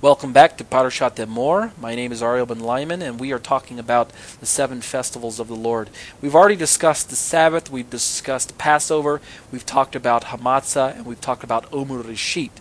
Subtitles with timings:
[0.00, 1.76] Welcome back to Parashat Emor.
[1.76, 5.48] My name is Ariel Ben Lyman, and we are talking about the seven festivals of
[5.48, 5.90] the Lord.
[6.20, 11.42] We've already discussed the Sabbath, we've discussed Passover, we've talked about Hamatzah, and we've talked
[11.42, 12.52] about Omer Rishit.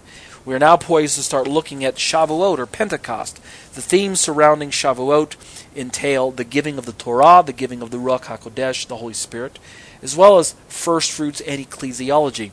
[0.46, 3.40] We are now poised to start looking at Shavuot or Pentecost.
[3.76, 5.36] The themes surrounding Shavuot
[5.76, 9.60] entail the giving of the Torah, the giving of the Ruach HaKodesh, the Holy Spirit,
[10.02, 12.50] as well as first fruits and ecclesiology.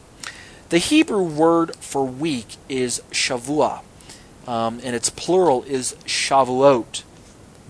[0.68, 3.80] The Hebrew word for week is Shavuah
[4.46, 7.02] um, and its plural is Shavuot.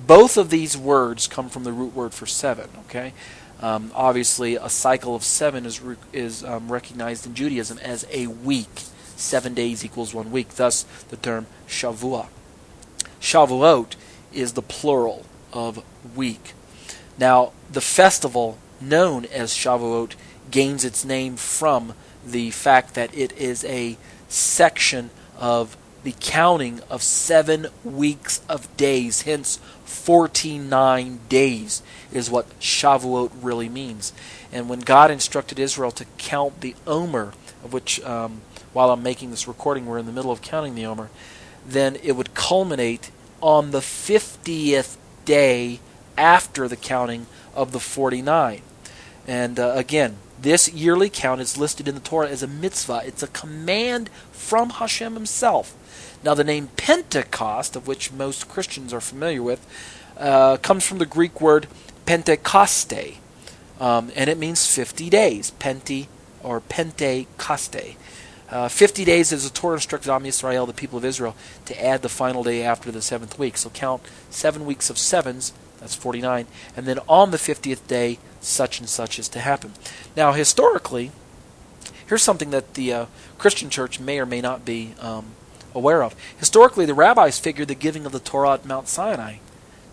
[0.07, 2.69] Both of these words come from the root word for seven.
[2.87, 3.13] Okay,
[3.61, 8.27] um, obviously a cycle of seven is re- is um, recognized in Judaism as a
[8.27, 8.83] week.
[9.17, 10.51] Seven days equals one week.
[10.57, 12.27] Thus, the term Shavua.
[13.21, 13.95] Shavuot
[14.33, 15.83] is the plural of
[16.17, 16.53] week.
[17.17, 20.15] Now, the festival known as Shavuot
[20.51, 21.95] gains its name from
[22.27, 23.97] the fact that it is a
[24.29, 33.33] section of the counting of seven weeks of days, hence 49 days is what Shavuot
[33.41, 34.13] really means.
[34.53, 37.33] And when God instructed Israel to count the Omer,
[37.65, 38.43] of which, um,
[38.75, 41.09] while I'm making this recording, we're in the middle of counting the Omer,
[41.67, 45.81] then it would culminate on the 50th day
[46.19, 48.61] after the counting of the 49.
[49.27, 53.03] And uh, again, this yearly count is listed in the Torah as a mitzvah.
[53.05, 55.75] It's a command from Hashem himself.
[56.23, 59.67] Now, the name Pentecost, of which most Christians are familiar with,
[60.19, 61.67] uh, comes from the Greek word
[62.07, 63.19] Pentecoste,
[63.81, 65.53] um, and it means 50 days.
[65.59, 66.07] Penti
[66.43, 67.97] or Pentecoste.
[68.51, 72.03] Uh, 50 days is the Torah instructed Am Yisrael, the people of Israel, to add
[72.03, 73.57] the final day after the seventh week.
[73.57, 76.47] So count seven weeks of sevens, that's 49,
[76.77, 79.73] and then on the 50th day, such and such is to happen.
[80.17, 81.11] Now, historically,
[82.07, 83.07] here's something that the uh,
[83.39, 85.27] Christian church may or may not be um,
[85.75, 86.15] aware of.
[86.39, 89.37] Historically, the rabbis figured the giving of the Torah at Mount Sinai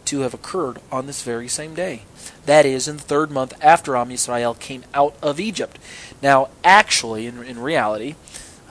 [0.06, 2.02] to have occurred on this very same day.
[2.46, 5.80] That is, in the third month after Am Yisrael came out of Egypt.
[6.22, 8.16] Now, actually, in, in reality,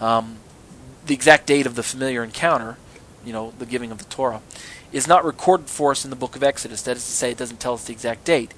[0.00, 0.36] um,
[1.06, 2.76] the exact date of the familiar encounter,
[3.24, 4.42] you know, the giving of the Torah,
[4.92, 6.82] is not recorded for us in the book of Exodus.
[6.82, 8.52] That is to say, it doesn't tell us the exact date.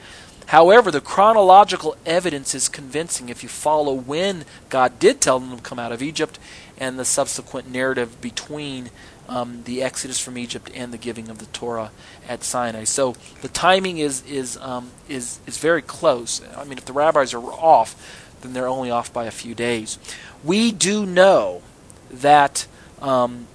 [0.52, 5.62] However, the chronological evidence is convincing if you follow when God did tell them to
[5.62, 6.38] come out of Egypt
[6.76, 8.90] and the subsequent narrative between
[9.30, 11.90] um, the exodus from Egypt and the giving of the Torah
[12.28, 12.84] at Sinai.
[12.84, 16.42] So the timing is is um, is is very close.
[16.54, 19.98] I mean, if the rabbis are off, then they're only off by a few days.
[20.44, 21.62] We do know
[22.10, 22.66] that
[23.00, 23.46] um,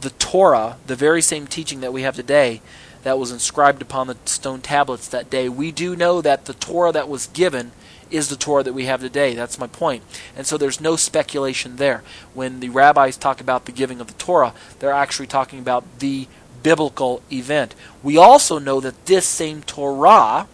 [0.00, 2.62] the Torah, the very same teaching that we have today,
[3.06, 6.90] that was inscribed upon the stone tablets that day, we do know that the Torah
[6.90, 7.70] that was given
[8.10, 9.32] is the Torah that we have today.
[9.32, 10.02] That's my point.
[10.36, 12.02] And so there's no speculation there.
[12.34, 16.26] When the rabbis talk about the giving of the Torah, they're actually talking about the
[16.64, 17.76] biblical event.
[18.02, 20.48] We also know that this same Torah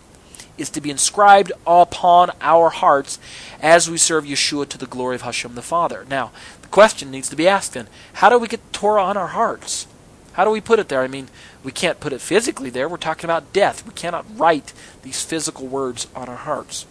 [0.58, 3.18] is to be inscribed upon our hearts
[3.62, 6.04] as we serve Yeshua to the glory of Hashem the Father.
[6.10, 9.16] Now, the question needs to be asked then how do we get the Torah on
[9.16, 9.86] our hearts?
[10.32, 11.02] How do we put it there?
[11.02, 11.28] I mean,
[11.62, 12.88] we can't put it physically there.
[12.88, 13.86] We're talking about death.
[13.86, 16.86] We cannot write these physical words on our hearts.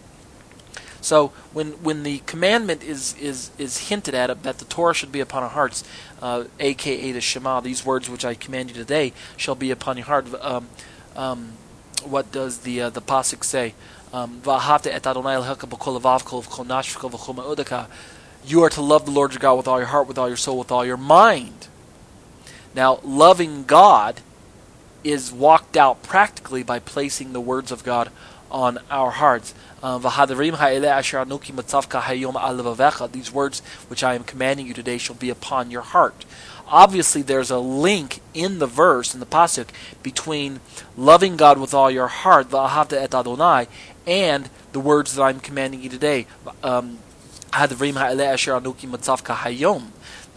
[1.01, 5.19] So when when the commandment is is is hinted at that the Torah should be
[5.19, 5.83] upon our hearts,
[6.21, 10.05] uh, aka the Shema, these words which I command you today shall be upon your
[10.05, 10.27] heart.
[10.41, 10.67] Um,
[11.15, 11.53] um,
[12.03, 13.73] what does the uh, the pasuk say?
[14.13, 14.41] Um,
[18.43, 20.37] you are to love the Lord your God with all your heart, with all your
[20.37, 21.67] soul, with all your mind.
[22.75, 24.21] Now, loving God
[25.03, 28.09] is walked out practically by placing the words of God
[28.51, 29.53] on our hearts.
[29.81, 29.97] Uh,
[33.11, 36.25] These words which I am commanding you today shall be upon your heart.
[36.67, 39.67] Obviously, there's a link in the verse, in the pasuk,
[40.03, 40.61] between
[40.95, 43.67] loving God with all your heart, et Adonai,
[44.07, 46.27] and the words that I'm commanding you today.
[46.63, 46.99] Um,
[47.53, 47.75] the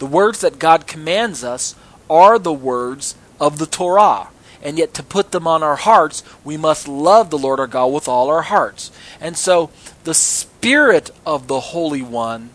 [0.01, 1.75] words that God commands us
[2.09, 4.27] are the words of the Torah
[4.65, 7.93] and yet to put them on our hearts, we must love the Lord our God
[7.93, 8.91] with all our hearts.
[9.21, 9.69] And so
[10.03, 12.49] the Spirit of the Holy One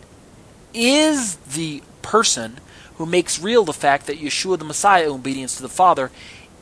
[0.75, 2.59] is the person
[2.97, 6.11] who makes real the fact that Yeshua the Messiah, in obedience to the Father,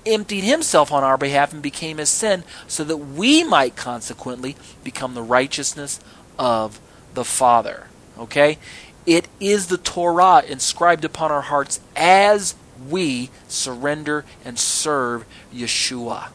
[0.05, 4.55] emptied himself on our behalf and became as sin so that we might consequently
[4.85, 5.99] become the righteousness
[6.39, 6.79] of
[7.15, 7.87] the Father.
[8.19, 8.59] Okay?
[9.07, 12.55] It is the Torah inscribed upon our hearts as
[12.89, 16.29] we surrender and serve Yeshua.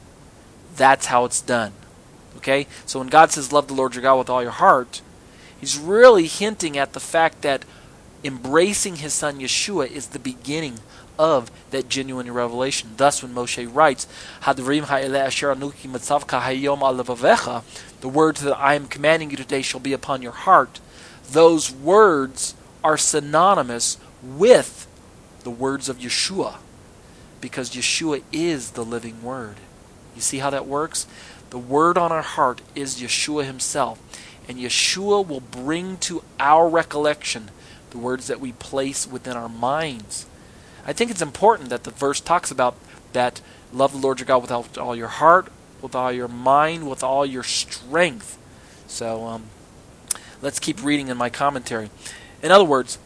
[0.76, 1.74] That's how it's done.
[2.38, 2.68] Okay?
[2.86, 5.02] So when God says, Love the Lord your God with all your heart,
[5.60, 7.64] He's really hinting at the fact that
[8.24, 10.80] embracing His Son Yeshua is the beginning
[11.18, 12.92] of that genuine revelation.
[12.98, 14.08] Thus, when Moshe writes,
[18.02, 20.80] the words that I am commanding you today shall be upon your heart,
[21.32, 24.88] those words are synonymous with
[25.44, 26.56] the words of Yeshua,
[27.42, 29.58] because Yeshua is the living word.
[30.16, 31.08] You see how that works?
[31.50, 34.00] The word on our heart is Yeshua himself,
[34.48, 37.50] and Yeshua will bring to our recollection
[37.92, 40.26] the words that we place within our minds.
[40.86, 42.76] I think it's important that the verse talks about
[43.14, 43.42] that
[43.72, 45.52] love the Lord your God with all, your heart,
[45.82, 48.38] with all your mind, with all your strength.
[48.88, 49.44] So um,
[50.42, 51.90] let's keep reading in my commentary.
[52.42, 52.98] In other words,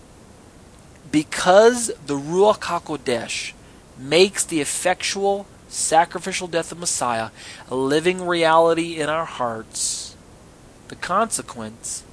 [1.11, 3.53] because the Ruach HaKodesh
[3.97, 7.29] makes the effectual sacrificial death of Messiah
[7.69, 10.15] a living reality in our hearts,
[10.87, 12.03] the consequence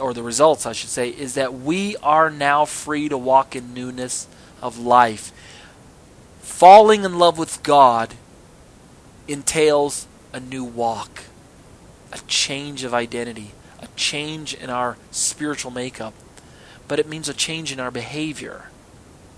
[0.00, 3.74] or the results, I should say, is that we are now free to walk in
[3.74, 4.28] newness
[4.60, 5.32] of life.
[6.40, 8.14] Falling in love with God
[9.26, 11.24] entails a new walk,
[12.12, 16.14] a change of identity, a change in our spiritual makeup,
[16.92, 18.66] but it means a change in our behavior.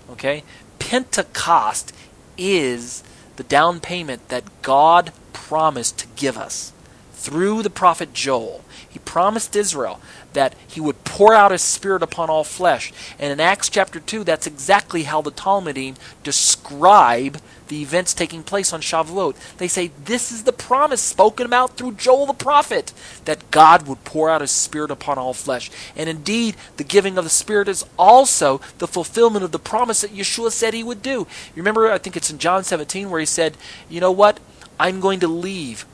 [0.09, 0.43] Okay?
[0.77, 1.93] Pentecost
[2.37, 3.01] is
[3.37, 6.73] the down payment that God promised to give us
[7.13, 8.65] through the prophet Joel.
[8.89, 10.01] He promised Israel
[10.35, 12.93] that he would pour out his spirit upon all flesh.
[13.17, 18.71] And in Acts chapter 2, that's exactly how the talmidim describe the events taking place
[18.71, 19.35] on Shavuot.
[19.57, 22.93] They say this is the promise spoken about through Joel the prophet
[23.25, 25.71] that God would pour out his spirit upon all flesh.
[25.95, 30.13] And indeed, the giving of the spirit is also the fulfillment of the promise that
[30.13, 31.19] Yeshua said he would do.
[31.55, 33.57] You remember, I think it's in John 17 where he said,
[33.89, 34.39] "You know what?
[34.79, 35.85] I'm going to leave,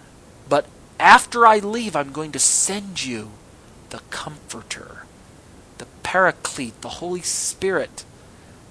[0.50, 0.66] but
[1.00, 3.32] after I leave, I'm going to send you
[3.92, 5.06] the Comforter,
[5.78, 8.04] the Paraclete, the Holy Spirit,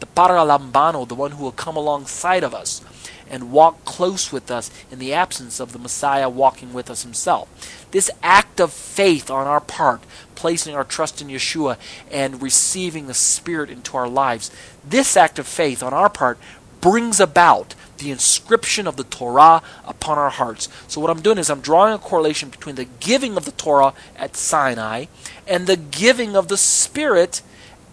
[0.00, 2.82] the Paralambano, the one who will come alongside of us
[3.30, 7.48] and walk close with us in the absence of the Messiah walking with us himself.
[7.92, 10.02] This act of faith on our part,
[10.34, 11.76] placing our trust in Yeshua
[12.10, 14.50] and receiving the Spirit into our lives,
[14.84, 16.38] this act of faith on our part
[16.80, 20.68] brings about the inscription of the Torah upon our hearts.
[20.88, 23.94] So, what I'm doing is I'm drawing a correlation between the giving of the Torah
[24.16, 25.06] at Sinai
[25.46, 27.42] and the giving of the Spirit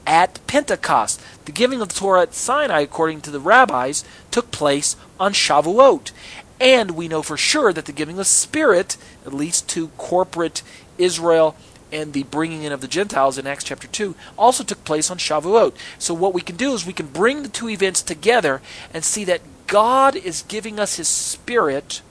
[0.05, 1.21] at Pentecost.
[1.45, 6.11] The giving of the Torah at Sinai, according to the rabbis, took place on Shavuot.
[6.59, 10.63] And we know for sure that the giving of the Spirit, at least to corporate
[10.97, 11.55] Israel
[11.91, 15.17] and the bringing in of the Gentiles in Acts chapter 2 also took place on
[15.17, 15.75] Shavuot.
[15.97, 18.61] So what we can do is we can bring the two events together
[18.93, 22.01] and see that God is giving us His Spirit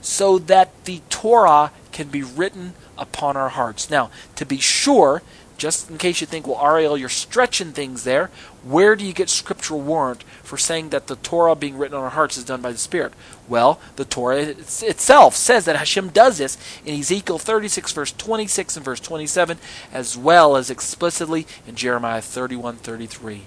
[0.00, 3.90] so that the Torah can be written upon our hearts.
[3.90, 5.22] Now, to be sure,
[5.58, 8.30] just in case you think, well, Ariel, you're stretching things there,
[8.64, 12.10] where do you get scriptural warrant for saying that the Torah being written on our
[12.10, 13.12] hearts is done by the Spirit?
[13.48, 18.84] Well, the Torah itself says that Hashem does this in Ezekiel 36, verse 26 and
[18.84, 19.58] verse 27,
[19.92, 23.42] as well as explicitly in Jeremiah 31, 33.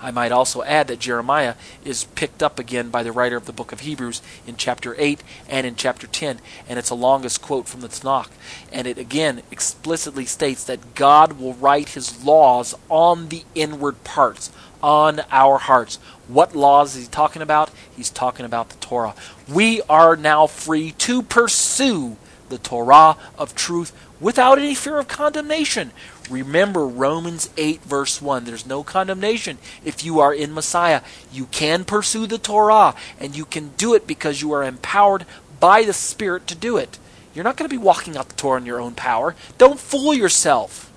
[0.00, 1.54] I might also add that Jeremiah
[1.84, 5.22] is picked up again by the writer of the book of Hebrews in chapter 8
[5.48, 8.30] and in chapter 10, and it's the longest quote from the Tanakh.
[8.72, 14.50] And it again explicitly states that God will write his laws on the inward parts,
[14.82, 15.96] on our hearts.
[16.28, 17.70] What laws is he talking about?
[17.94, 19.14] He's talking about the Torah.
[19.46, 22.16] We are now free to pursue
[22.48, 25.92] the Torah of truth without any fear of condemnation.
[26.30, 28.44] Remember Romans 8, verse 1.
[28.44, 31.02] There's no condemnation if you are in Messiah.
[31.32, 35.26] You can pursue the Torah, and you can do it because you are empowered
[35.58, 36.98] by the Spirit to do it.
[37.34, 39.34] You're not going to be walking out the Torah in your own power.
[39.58, 40.90] Don't fool yourself.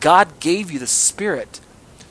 [0.00, 1.60] God gave you the Spirit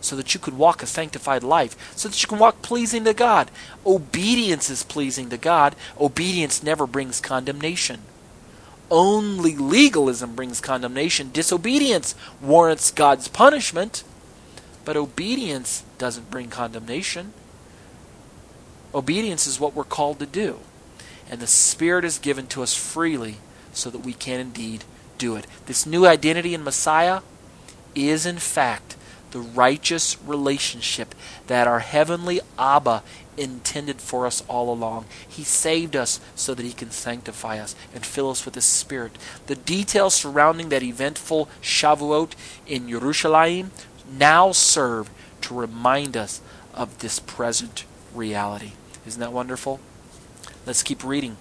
[0.02, 3.14] so that you could walk a sanctified life, so that you can walk pleasing to
[3.14, 3.50] God.
[3.86, 5.76] Obedience is pleasing to God.
[6.00, 8.02] Obedience never brings condemnation.
[8.94, 11.32] Only legalism brings condemnation.
[11.34, 14.04] Disobedience warrants God's punishment,
[14.86, 17.34] but obedience doesn't bring condemnation.
[18.94, 20.60] Obedience is what we're called to do.
[21.28, 23.38] And the Spirit is given to us freely
[23.74, 24.84] so that we can indeed
[25.18, 25.48] do it.
[25.66, 27.22] This new identity in Messiah
[27.96, 28.96] is, in fact,
[29.34, 31.14] the righteous relationship
[31.48, 33.04] that our heavenly Abba
[33.36, 35.06] intended for us all along.
[35.28, 39.18] He saved us so that He can sanctify us and fill us with His Spirit.
[39.48, 42.34] The details surrounding that eventful Shavuot
[42.68, 43.72] in Jerusalem
[44.08, 45.10] now serve
[45.42, 46.40] to remind us
[46.74, 48.74] of this present reality.
[49.06, 49.80] Isn't that wonderful?
[50.66, 51.38] Let's keep reading.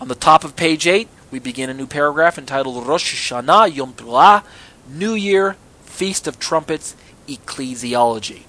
[0.00, 3.92] On the top of page 8, we begin a new paragraph entitled Rosh Hashanah Yom
[3.94, 4.44] Teruah,
[4.88, 8.42] New Year, Feast of Trumpets, Ecclesiology.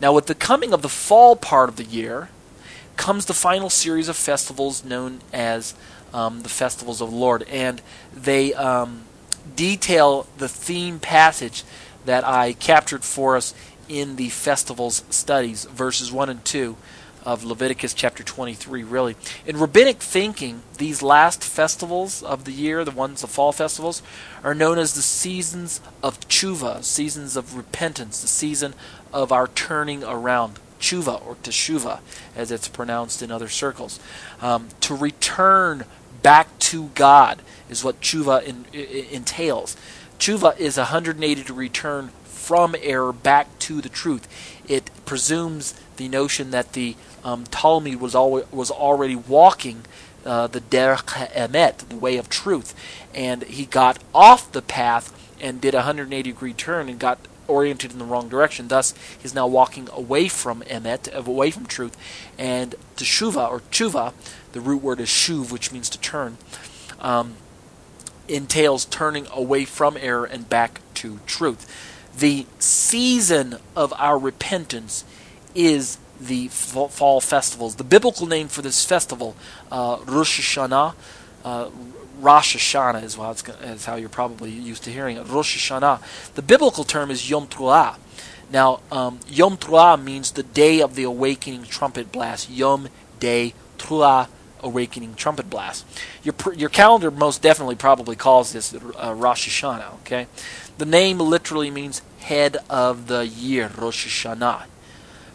[0.00, 2.28] Now, with the coming of the fall part of the year,
[2.96, 5.74] comes the final series of festivals known as
[6.12, 7.82] um, the festivals of the Lord, and
[8.14, 9.04] they um,
[9.54, 11.64] detail the theme passage
[12.04, 13.54] that I captured for us
[13.88, 16.76] in the festivals studies, verses 1 and 2
[17.26, 19.16] of Leviticus chapter 23, really.
[19.44, 24.00] In rabbinic thinking, these last festivals of the year, the ones, the fall festivals,
[24.44, 28.74] are known as the seasons of tshuva, seasons of repentance, the season
[29.12, 30.60] of our turning around.
[30.78, 32.00] Tshuva or teshuva,
[32.36, 33.98] as it's pronounced in other circles.
[34.42, 35.84] Um, to return
[36.22, 39.74] back to God is what tshuva in, in, entails.
[40.18, 44.28] Tshuva is a 180 degree turn from error back to the truth.
[44.68, 46.94] It presumes the notion that the
[47.26, 49.84] um, talmid was, was already walking
[50.24, 52.74] uh, the derech emet, the way of truth,
[53.12, 57.18] and he got off the path and did a 180 degree turn and got
[57.48, 58.68] oriented in the wrong direction.
[58.68, 61.96] Thus, he's now walking away from emet, away from truth,
[62.38, 64.12] and teshuva or tshuva,
[64.52, 66.38] the root word is shuv, which means to turn.
[67.00, 67.34] Um,
[68.28, 75.04] entails turning away from error and back to truth the season of our repentance
[75.54, 77.76] is the fall festivals.
[77.76, 79.36] The biblical name for this festival,
[79.70, 80.94] uh, Rosh Hashanah,
[81.44, 81.70] uh,
[82.18, 85.26] Rosh Hashanah is, how you're probably used to hearing it.
[85.26, 86.00] Rosh Hashanah.
[86.34, 87.96] The biblical term is Yom Teruah.
[88.50, 92.48] Now, um, Yom Teruah means the day of the awakening trumpet blast.
[92.50, 92.88] Yom
[93.20, 94.28] Day Teruah
[94.60, 95.84] awakening trumpet blast.
[96.22, 99.94] Your your calendar most definitely probably calls this uh, Rosh Hashanah.
[100.00, 100.26] Okay,
[100.78, 104.64] the name literally means head of the year, Rosh Hashanah.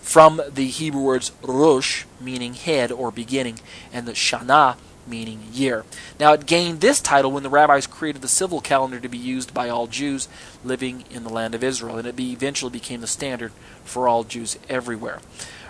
[0.01, 3.59] From the Hebrew words Rosh, meaning head or beginning,
[3.93, 4.75] and the Shana,
[5.07, 5.83] meaning year.
[6.19, 9.53] Now, it gained this title when the rabbis created the civil calendar to be used
[9.53, 10.27] by all Jews
[10.63, 13.51] living in the land of Israel, and it be, eventually became the standard
[13.83, 15.19] for all Jews everywhere.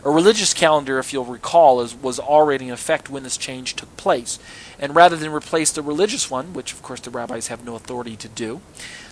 [0.04, 3.96] A religious calendar, if you'll recall, is, was already in effect when this change took
[3.98, 4.40] place.
[4.80, 8.16] And rather than replace the religious one, which of course the rabbis have no authority
[8.16, 8.62] to do,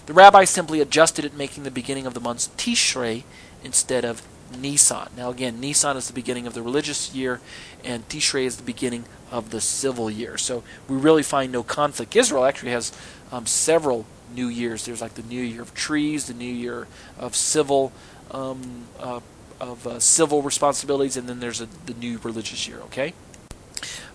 [0.07, 3.23] the rabbis simply adjusted it, making the beginning of the months Tishrei
[3.63, 4.23] instead of
[4.57, 5.09] Nisan.
[5.15, 7.41] Now, again, Nisan is the beginning of the religious year,
[7.83, 10.37] and Tishrei is the beginning of the civil year.
[10.37, 12.15] So we really find no conflict.
[12.15, 12.91] Israel actually has
[13.31, 14.85] um, several new years.
[14.85, 16.87] There's like the New Year of Trees, the New Year
[17.17, 17.91] of Civil.
[18.31, 19.21] Um, uh,
[19.59, 22.77] of uh, civil responsibilities, and then there's a, the new religious year.
[22.85, 23.13] Okay,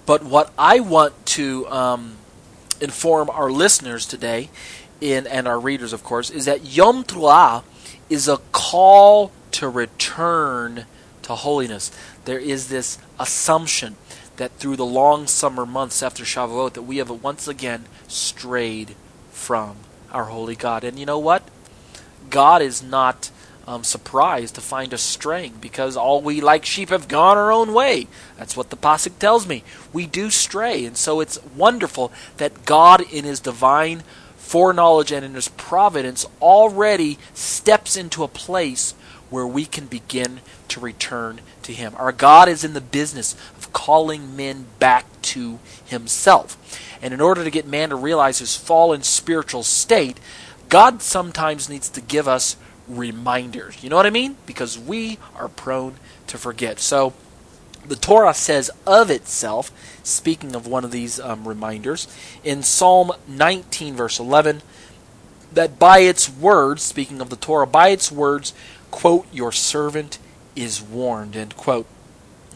[0.07, 2.17] but what I want to um,
[2.81, 4.49] inform our listeners today,
[5.01, 7.63] in and our readers, of course, is that Yom Teruah
[8.09, 10.85] is a call to return
[11.23, 11.91] to holiness.
[12.25, 13.97] There is this assumption
[14.37, 18.97] that through the long summer months after Shavuot that we have once again strayed
[19.31, 19.77] from
[20.13, 20.83] our holy God.
[20.83, 21.45] And you know what?
[22.31, 23.31] God is not
[23.67, 27.73] um, surprised to find us straying because all we like sheep have gone our own
[27.73, 28.09] way.
[28.37, 29.63] That's what the Pasuk tells me.
[29.93, 30.85] We do stray.
[30.85, 34.03] And so it's wonderful that God, in His divine
[34.37, 38.95] foreknowledge and in His providence, already steps into a place
[39.31, 41.95] where we can begin to return to Him.
[41.97, 46.57] Our God is in the business of calling men back to Himself.
[47.05, 50.19] And in order to get man to realize his fallen spiritual state,
[50.71, 52.57] God sometimes needs to give us
[52.89, 53.85] reminders.
[53.85, 54.37] You know what I mean?
[54.47, 55.97] Because we are prone
[56.29, 56.81] to forget.
[56.81, 57.13] So
[57.87, 59.71] the Torah says of itself,
[60.03, 62.09] speaking of one of these um, reminders,
[62.43, 64.63] in Psalm 19, verse 11,
[65.53, 68.55] that by its words, speaking of the Torah, by its words,
[68.95, 70.21] quote, your servant
[70.55, 71.87] is warned, end quote.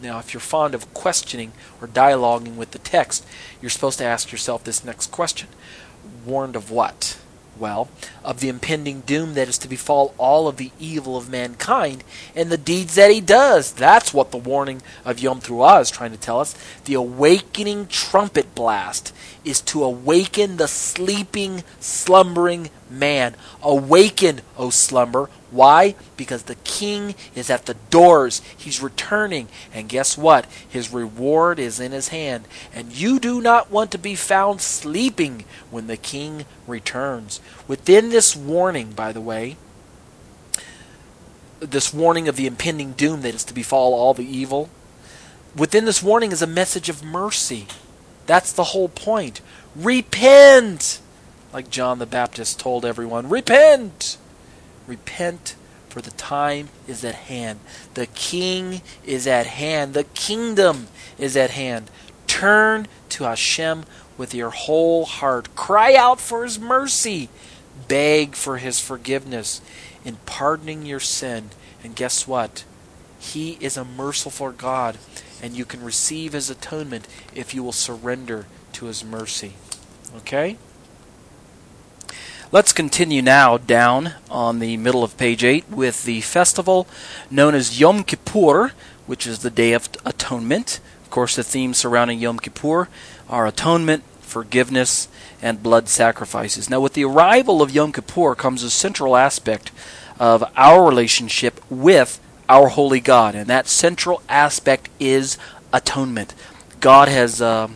[0.01, 3.25] Now, if you're fond of questioning or dialoguing with the text,
[3.61, 5.49] you're supposed to ask yourself this next question
[6.25, 7.19] Warned of what?
[7.59, 7.89] well,
[8.23, 12.03] of the impending doom that is to befall all of the evil of mankind
[12.35, 13.73] and the deeds that he does.
[13.73, 16.55] That's what the warning of Yom Teruah is trying to tell us.
[16.85, 23.35] The awakening trumpet blast is to awaken the sleeping, slumbering man.
[23.61, 25.29] Awaken, O slumber.
[25.51, 25.95] Why?
[26.15, 28.41] Because the king is at the doors.
[28.55, 29.47] He's returning.
[29.73, 30.45] And guess what?
[30.67, 32.45] His reward is in his hand.
[32.73, 37.41] And you do not want to be found sleeping when the king returns.
[37.67, 39.57] Within this warning, by the way,
[41.59, 44.69] this warning of the impending doom that is to befall all the evil,
[45.55, 47.67] within this warning is a message of mercy.
[48.27, 49.41] That's the whole point.
[49.75, 51.01] Repent!
[51.51, 54.17] Like John the Baptist told everyone, repent!
[54.89, 55.55] Repent,
[55.87, 57.59] for the time is at hand.
[57.93, 59.93] The king is at hand.
[59.93, 61.89] The kingdom is at hand.
[62.27, 63.85] Turn to Hashem
[64.17, 65.55] with your whole heart.
[65.55, 67.29] Cry out for his mercy.
[67.87, 69.61] Beg for his forgiveness
[70.03, 71.51] in pardoning your sin.
[71.83, 72.65] And guess what?
[73.19, 74.97] He is a merciful God,
[75.43, 79.53] and you can receive His atonement if you will surrender to His mercy.
[80.17, 80.57] Okay?
[82.51, 86.87] Let's continue now down on the middle of page 8 with the festival
[87.29, 88.71] known as Yom Kippur,
[89.05, 90.79] which is the Day of Atonement.
[91.03, 92.89] Of course, the themes surrounding Yom Kippur
[93.29, 95.09] are atonement, forgiveness,
[95.43, 96.71] and blood sacrifices.
[96.71, 99.71] Now, with the arrival of Yom Kippur comes a central aspect
[100.17, 105.37] of our relationship with our holy God, and that central aspect is
[105.71, 106.33] atonement.
[106.79, 107.67] God has uh,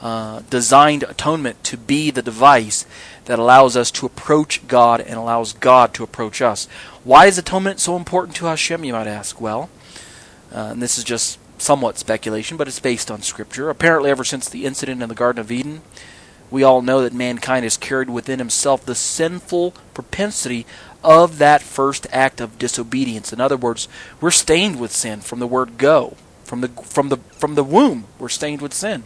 [0.00, 2.86] uh, designed atonement to be the device
[3.26, 6.66] that allows us to approach God and allows God to approach us.
[7.04, 9.40] Why is atonement so important to Hashem, you might ask?
[9.40, 9.70] Well,
[10.54, 13.70] uh, and this is just somewhat speculation, but it's based on Scripture.
[13.70, 15.82] Apparently, ever since the incident in the Garden of Eden,
[16.50, 20.66] we all know that mankind has carried within himself the sinful propensity
[21.02, 23.32] of that first act of disobedience.
[23.32, 23.88] In other words,
[24.20, 26.16] we're stained with sin from the word go.
[26.44, 29.04] From the from the from the womb, we're stained with sin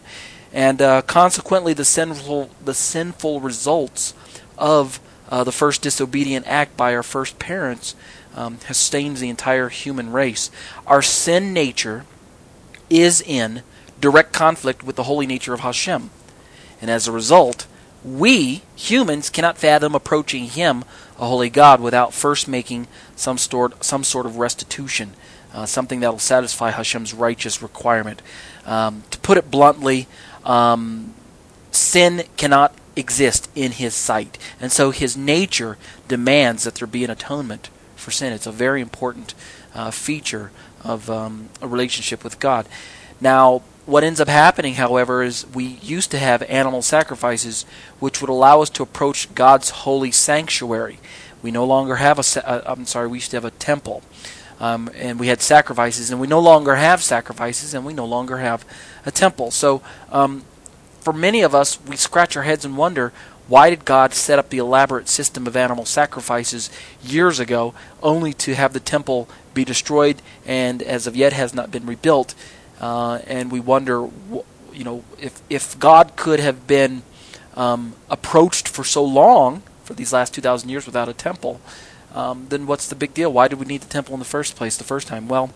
[0.52, 4.14] and uh, consequently the sinful the sinful results
[4.56, 7.94] of uh, the first disobedient act by our first parents
[8.34, 10.50] um, has stained the entire human race.
[10.86, 12.04] Our sin nature
[12.88, 13.62] is in
[14.00, 16.10] direct conflict with the holy nature of Hashem,
[16.80, 17.66] and as a result,
[18.04, 20.84] we humans cannot fathom approaching Him,
[21.18, 22.86] a holy God, without first making
[23.16, 25.14] some sort some sort of restitution.
[25.54, 28.20] Uh, something that will satisfy Hashem's righteous requirement.
[28.66, 30.06] Um, to put it bluntly,
[30.46, 31.12] um,
[31.70, 34.38] sin cannot exist in his sight.
[34.58, 35.76] And so his nature
[36.08, 38.32] demands that there be an atonement for sin.
[38.32, 39.34] It's a very important
[39.74, 40.50] uh, feature
[40.82, 42.66] of um, a relationship with God.
[43.20, 47.64] Now, what ends up happening, however, is we used to have animal sacrifices
[48.00, 50.98] which would allow us to approach God's holy sanctuary.
[51.42, 52.48] We no longer have a.
[52.48, 54.02] Uh, I'm sorry, we used to have a temple.
[54.58, 58.38] Um, and we had sacrifices, and we no longer have sacrifices, and we no longer
[58.38, 58.64] have
[59.06, 59.50] a temple.
[59.50, 60.44] So, um,
[61.00, 63.12] for many of us, we scratch our heads and wonder
[63.48, 66.68] why did God set up the elaborate system of animal sacrifices
[67.00, 71.70] years ago, only to have the temple be destroyed and, as of yet, has not
[71.70, 72.34] been rebuilt?
[72.80, 74.08] Uh, and we wonder,
[74.72, 77.02] you know, if if God could have been
[77.54, 81.60] um, approached for so long, for these last two thousand years, without a temple
[82.16, 83.30] um, then what's the big deal?
[83.30, 85.28] Why did we need the temple in the first place the first time?
[85.28, 85.50] Well,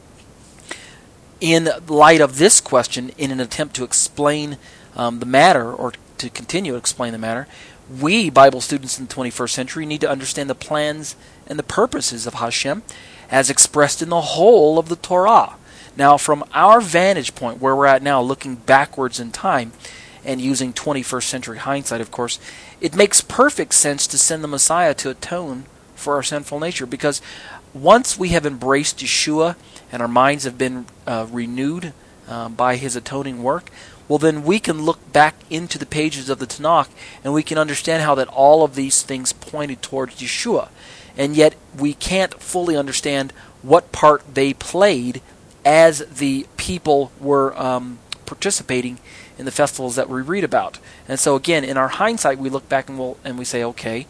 [1.40, 4.58] in light of this question, in an attempt to explain
[4.96, 7.46] um, the matter or to continue to explain the matter,
[8.00, 12.26] we, Bible students in the 21st century, need to understand the plans and the purposes
[12.26, 12.82] of Hashem
[13.30, 15.56] as expressed in the whole of the Torah.
[15.96, 19.72] Now, from our vantage point, where we're at now, looking backwards in time,
[20.24, 22.38] and using 21st century hindsight, of course,
[22.80, 26.86] it makes perfect sense to send the Messiah to atone for our sinful nature.
[26.86, 27.22] Because
[27.72, 29.56] once we have embraced Yeshua
[29.92, 31.92] and our minds have been uh, renewed
[32.28, 33.70] uh, by his atoning work,
[34.08, 36.88] well, then we can look back into the pages of the Tanakh
[37.22, 40.68] and we can understand how that all of these things pointed towards Yeshua.
[41.16, 45.22] And yet we can't fully understand what part they played
[45.64, 48.98] as the people were um, participating
[49.38, 50.78] in the festivals that we read about.
[51.06, 54.06] And so, again, in our hindsight, we look back and, we'll, and we say, okay,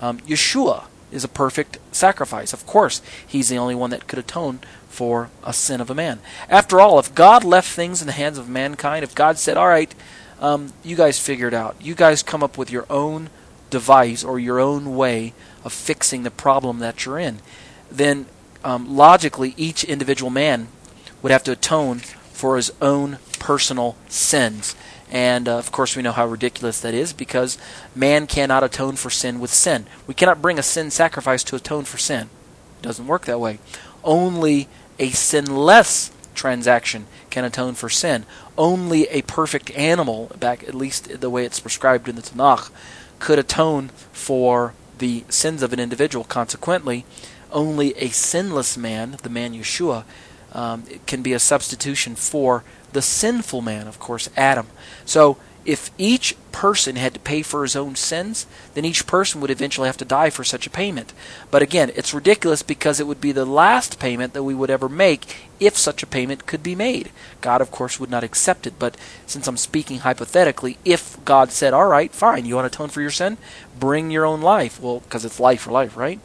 [0.00, 2.52] um, Yeshua is a perfect sacrifice.
[2.52, 4.60] Of course, he's the only one that could atone
[4.92, 6.20] for a sin of a man.
[6.48, 9.68] After all, if God left things in the hands of mankind, if God said, all
[9.68, 9.92] right,
[10.38, 13.30] um, you guys figure it out, you guys come up with your own
[13.70, 15.32] device or your own way
[15.64, 17.38] of fixing the problem that you're in,
[17.90, 18.26] then
[18.62, 20.68] um, logically each individual man
[21.22, 24.76] would have to atone for his own personal sins.
[25.10, 27.58] And uh, of course, we know how ridiculous that is because
[27.94, 29.86] man cannot atone for sin with sin.
[30.06, 32.30] We cannot bring a sin sacrifice to atone for sin.
[32.80, 33.58] It doesn't work that way.
[34.02, 38.24] Only a sinless transaction can atone for sin.
[38.56, 42.70] Only a perfect animal, back at least the way it's prescribed in the Tanakh,
[43.18, 46.24] could atone for the sins of an individual.
[46.24, 47.04] Consequently,
[47.50, 50.04] only a sinless man, the man Yeshua,
[50.52, 54.66] um, can be a substitution for the sinful man, of course, Adam.
[55.04, 59.50] So if each person had to pay for his own sins, then each person would
[59.50, 61.12] eventually have to die for such a payment.
[61.50, 64.88] But again, it's ridiculous because it would be the last payment that we would ever
[64.88, 67.10] make if such a payment could be made.
[67.40, 68.96] God, of course, would not accept it, but
[69.26, 73.00] since I'm speaking hypothetically, if God said, All right, fine, you want to atone for
[73.00, 73.38] your sin?
[73.78, 74.80] Bring your own life.
[74.80, 76.20] Well, because it's life for life, right?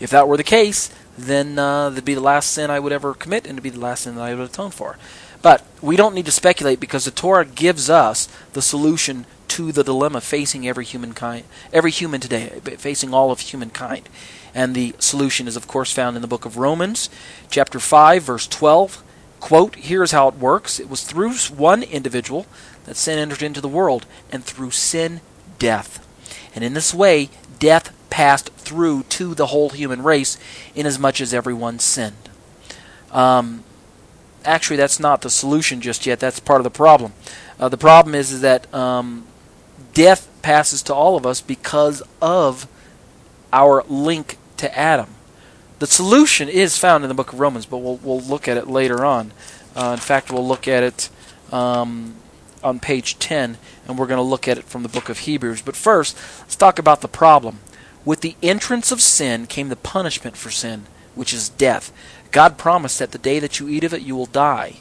[0.00, 3.14] If that were the case, then uh, that'd be the last sin I would ever
[3.14, 4.96] commit, and it'd be the last sin that I would atone for.
[5.40, 9.84] But we don't need to speculate because the Torah gives us the solution to the
[9.84, 14.08] dilemma facing every humankind, every human today, facing all of humankind.
[14.54, 17.08] And the solution is, of course, found in the book of Romans,
[17.50, 19.02] chapter 5, verse 12.
[19.40, 20.80] Quote, here's how it works.
[20.80, 22.46] It was through one individual
[22.84, 25.20] that sin entered into the world, and through sin,
[25.58, 26.04] death.
[26.54, 30.38] And in this way, death passed through to the whole human race,
[30.74, 32.28] inasmuch as everyone sinned.
[33.12, 33.64] Um,
[34.44, 36.20] actually, that's not the solution just yet.
[36.20, 37.12] That's part of the problem.
[37.58, 39.26] Uh, the problem is, is that um,
[39.94, 42.68] death passes to all of us because of
[43.52, 45.08] our link to Adam.
[45.78, 48.66] The solution is found in the book of Romans, but we'll, we'll look at it
[48.66, 49.32] later on.
[49.76, 51.08] Uh, in fact, we'll look at it
[51.52, 52.14] um,
[52.64, 55.62] on page 10, and we're going to look at it from the book of Hebrews.
[55.62, 57.60] But first, let's talk about the problem.
[58.04, 61.92] With the entrance of sin came the punishment for sin, which is death.
[62.30, 64.76] God promised that the day that you eat of it, you will die.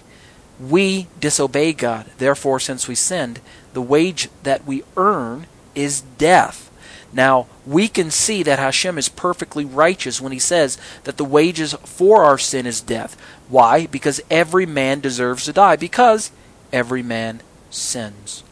[0.60, 2.07] We disobey God.
[2.17, 3.39] Therefore, since we sinned,
[3.73, 6.71] the wage that we earn is death.
[7.13, 11.73] Now, we can see that Hashem is perfectly righteous when he says that the wages
[11.83, 13.19] for our sin is death.
[13.49, 13.86] Why?
[13.86, 16.31] Because every man deserves to die, because
[16.73, 18.43] every man sins.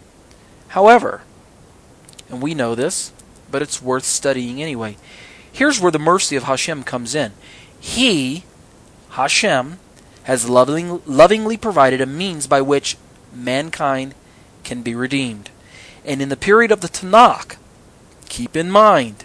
[0.69, 1.21] However,
[2.29, 3.11] and we know this,
[3.51, 4.97] but it's worth studying anyway.
[5.51, 7.33] Here's where the mercy of Hashem comes in.
[7.79, 8.43] He,
[9.15, 9.79] Hashem,
[10.23, 12.97] has loving, lovingly provided a means by which
[13.33, 14.13] mankind
[14.63, 15.49] can be redeemed.
[16.03, 17.55] And in the period of the Tanakh,
[18.27, 19.23] keep in mind,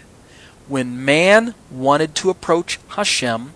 [0.67, 3.53] when man wanted to approach Hashem,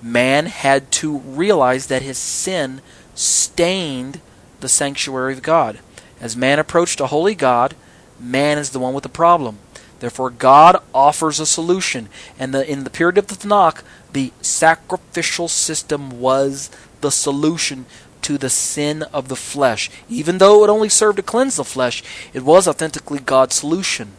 [0.00, 2.80] man had to realize that his sin
[3.14, 4.20] stained
[4.60, 5.80] the sanctuary of God.
[6.20, 7.74] As man approached a holy God,
[8.20, 9.58] man is the one with the problem.
[10.00, 12.08] Therefore, God offers a solution.
[12.38, 17.86] And the, in the period of the Tanakh, the sacrificial system was the solution
[18.22, 19.90] to the sin of the flesh.
[20.08, 22.02] Even though it only served to cleanse the flesh,
[22.32, 24.12] it was authentically God's solution.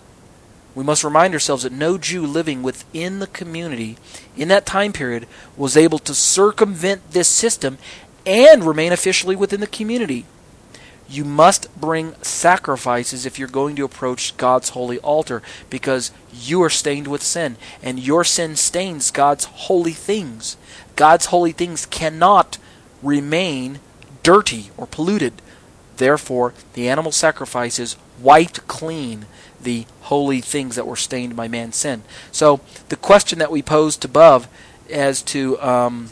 [0.75, 3.97] We must remind ourselves that no Jew living within the community
[4.35, 7.77] in that time period was able to circumvent this system
[8.25, 10.25] and remain officially within the community.
[11.07, 16.69] You must bring sacrifices if you're going to approach God's holy altar because you are
[16.69, 20.57] stained with sin and your sin stains God's holy things.
[20.95, 22.57] God's holy things cannot
[23.03, 23.79] remain
[24.23, 25.33] dirty or polluted.
[25.97, 29.25] Therefore, the animal sacrifices wiped clean
[29.61, 32.03] the holy things that were stained by man's sin.
[32.31, 34.47] So the question that we posed above
[34.89, 36.09] as to um,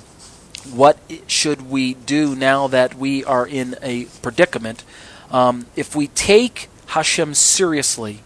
[0.72, 0.98] what
[1.28, 4.84] should we do now that we are in a predicament,
[5.32, 8.22] um, if we take Hashem seriously,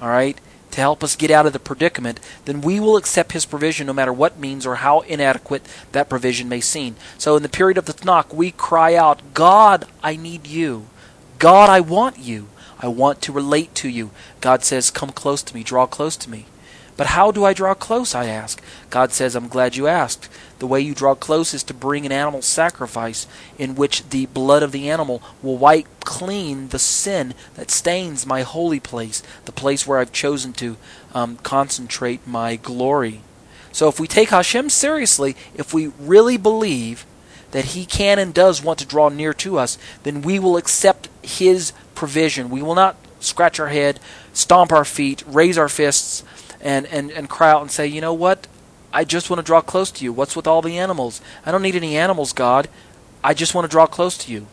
[0.00, 0.38] all right,
[0.76, 3.92] to help us get out of the predicament, then we will accept his provision no
[3.92, 6.96] matter what means or how inadequate that provision may seem.
[7.18, 10.86] So in the period of the Tanakh, we cry out, God, I need you.
[11.38, 12.48] God, I want you.
[12.78, 14.10] I want to relate to you.
[14.40, 16.44] God says, Come close to me, draw close to me.
[16.96, 18.14] But how do I draw close?
[18.14, 18.62] I ask.
[18.88, 20.28] God says, I'm glad you asked.
[20.58, 23.26] The way you draw close is to bring an animal sacrifice
[23.58, 28.42] in which the blood of the animal will wipe clean the sin that stains my
[28.42, 30.76] holy place, the place where I've chosen to
[31.14, 33.20] um, concentrate my glory.
[33.72, 37.04] So if we take Hashem seriously, if we really believe
[37.50, 41.10] that He can and does want to draw near to us, then we will accept
[41.22, 42.48] His provision.
[42.48, 44.00] We will not scratch our head,
[44.32, 46.24] stomp our feet, raise our fists,
[46.60, 48.46] and, and, and cry out and say, you know what?
[48.92, 50.12] I just want to draw close to you.
[50.12, 51.20] What's with all the animals?
[51.44, 52.68] I don't need any animals, God.
[53.22, 54.46] I just want to draw close to you.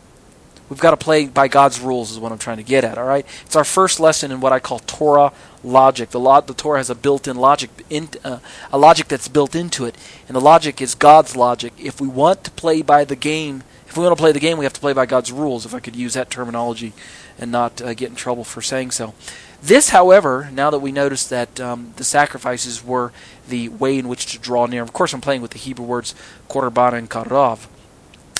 [0.68, 2.96] We've got to play by God's rules, is what I'm trying to get at.
[2.96, 6.10] All right, it's our first lesson in what I call Torah logic.
[6.10, 8.38] The, lo- the Torah has a built-in logic, in, uh,
[8.72, 9.94] a logic that's built into it,
[10.26, 11.74] and the logic is God's logic.
[11.78, 14.56] If we want to play by the game, if we want to play the game,
[14.56, 15.66] we have to play by God's rules.
[15.66, 16.94] If I could use that terminology
[17.38, 19.14] and not uh, get in trouble for saying so.
[19.64, 23.12] This, however, now that we notice that um, the sacrifices were
[23.48, 26.14] the way in which to draw near, of course, I'm playing with the Hebrew words
[26.50, 27.66] korban and karav.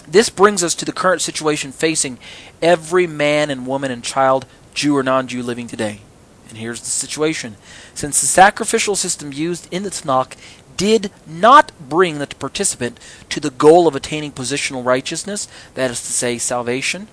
[0.06, 2.18] This brings us to the current situation facing
[2.60, 6.02] every man and woman and child, Jew or non Jew, living today.
[6.50, 7.56] And here's the situation.
[7.94, 10.36] Since the sacrificial system used in the Tanakh
[10.76, 16.12] did not bring the participant to the goal of attaining positional righteousness, that is to
[16.12, 17.08] say, salvation,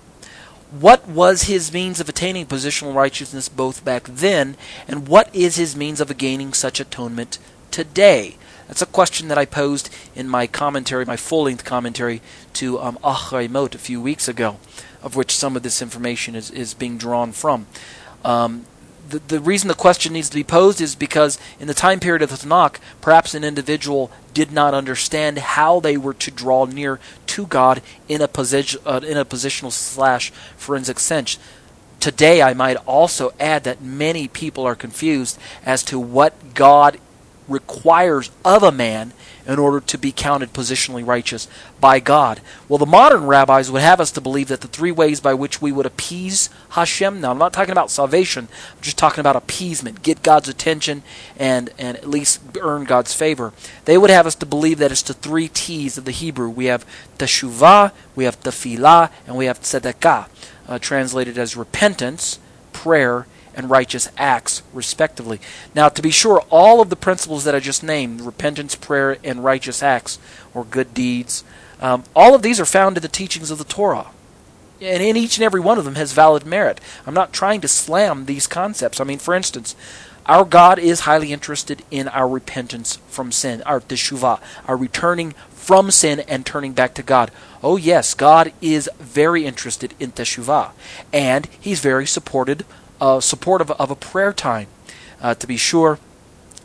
[0.72, 4.56] what was his means of attaining positional righteousness both back then,
[4.88, 7.38] and what is his means of gaining such atonement
[7.70, 8.36] today?
[8.68, 12.22] That's a question that I posed in my commentary, my full length commentary
[12.54, 14.58] to um, Mot a few weeks ago,
[15.02, 17.66] of which some of this information is, is being drawn from.
[18.24, 18.64] Um,
[19.08, 22.22] the, the reason the question needs to be posed is because in the time period
[22.22, 26.98] of the Tanakh, perhaps an individual did not understand how they were to draw near
[27.26, 31.38] to God in a, posi- uh, in a positional slash forensic sense.
[32.00, 36.98] Today, I might also add that many people are confused as to what God
[37.48, 39.12] requires of a man
[39.46, 41.48] in order to be counted positionally righteous
[41.80, 42.40] by God.
[42.68, 45.60] Well, the modern rabbis would have us to believe that the three ways by which
[45.60, 47.20] we would appease Hashem.
[47.20, 48.48] Now, I'm not talking about salvation.
[48.76, 51.02] I'm just talking about appeasement, get God's attention,
[51.36, 53.52] and and at least earn God's favor.
[53.84, 56.48] They would have us to believe that it's the three T's of the Hebrew.
[56.48, 56.86] We have
[57.18, 60.28] teshuvah, we have tefillah, and we have tzedakah,
[60.68, 62.38] uh, translated as repentance,
[62.72, 65.40] prayer, and righteous acts, respectively.
[65.74, 69.44] Now, to be sure, all of the principles that I just named repentance, prayer, and
[69.44, 70.18] righteous acts,
[70.54, 71.44] or good deeds
[71.82, 74.06] um, all of these are found in the teachings of the Torah.
[74.80, 76.80] And in each and every one of them has valid merit.
[77.06, 79.00] I'm not trying to slam these concepts.
[79.00, 79.74] I mean, for instance,
[80.24, 85.90] our God is highly interested in our repentance from sin, our teshuvah, our returning from
[85.90, 87.32] sin and turning back to God.
[87.64, 90.70] Oh, yes, God is very interested in teshuvah,
[91.12, 92.64] and He's very supported
[93.02, 94.68] uh, supportive of a prayer time.
[95.20, 95.98] Uh, to be sure,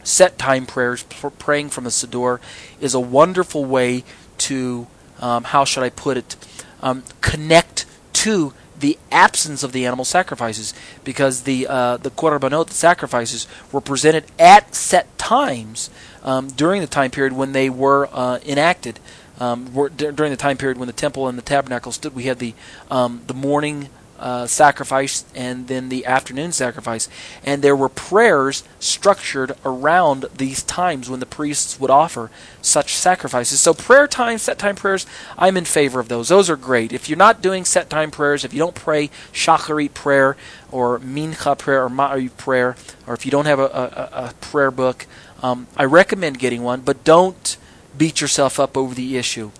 [0.03, 1.03] set time prayers,
[1.39, 2.39] praying from the Siddur,
[2.79, 4.03] is a wonderful way
[4.37, 4.87] to,
[5.19, 6.35] um, how should I put it,
[6.81, 10.73] um, connect to the absence of the animal sacrifices
[11.03, 15.89] because the uh, the korbanot sacrifices were presented at set times
[16.23, 18.99] um, during the time period when they were uh, enacted.
[19.39, 22.23] Um, were, d- during the time period when the temple and the tabernacle stood, we
[22.23, 22.53] had the
[22.91, 27.07] um, the morning uh, sacrifice and then the afternoon sacrifice.
[27.43, 33.59] And there were prayers structured around these times when the priests would offer such sacrifices.
[33.59, 35.05] So, prayer time, set time prayers,
[35.37, 36.29] I'm in favor of those.
[36.29, 36.93] Those are great.
[36.93, 40.35] If you're not doing set time prayers, if you don't pray shacharit prayer
[40.71, 42.75] or mincha prayer or ma'ariv prayer,
[43.05, 45.05] or if you don't have a, a, a prayer book,
[45.41, 47.57] um, I recommend getting one, but don't
[47.97, 49.51] beat yourself up over the issue.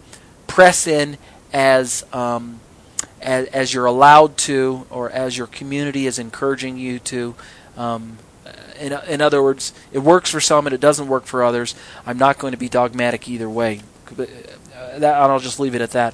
[0.48, 1.18] Press in
[1.54, 2.06] as.
[2.14, 2.62] Um,
[3.22, 7.36] as, as you're allowed to, or as your community is encouraging you to.
[7.76, 8.18] Um,
[8.80, 11.76] in, in other words, it works for some and it doesn't work for others.
[12.06, 13.82] I'm not going to be dogmatic either way.
[14.12, 14.26] Uh,
[15.00, 16.14] that, I'll just leave it at that.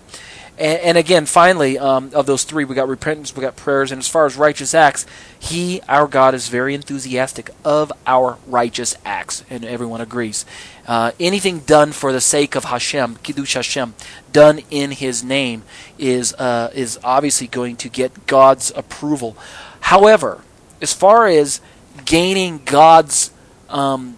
[0.58, 4.00] And, and again, finally, um, of those three, we got repentance, we got prayers, and
[4.00, 5.06] as far as righteous acts,
[5.40, 10.46] He, our God, is very enthusiastic of our righteous acts, and everyone agrees.
[10.88, 13.96] Uh, anything done for the sake of Hashem, Kiddush Hashem,
[14.32, 15.64] done in His name,
[15.98, 19.36] is uh, is obviously going to get God's approval.
[19.80, 20.42] However,
[20.82, 21.62] as far as
[22.06, 23.32] gaining God's
[23.70, 24.18] um,